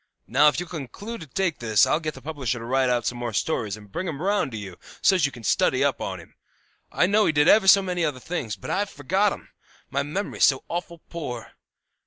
[0.25, 3.19] Now, if you'll conclude to take this I'll get the publisher to write out some
[3.19, 6.33] more stories, and bring 'em round to you, so's you can study up on him.
[6.91, 9.49] I know he did ever so many other things, but I've forgot 'em;
[9.91, 11.51] my memory's so awful poor.